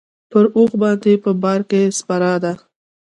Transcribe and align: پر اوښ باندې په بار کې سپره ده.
پر 0.31 0.45
اوښ 0.55 0.71
باندې 0.81 1.13
په 1.23 1.31
بار 1.43 1.59
کې 1.69 1.81
سپره 1.99 2.31
ده. 2.43 2.53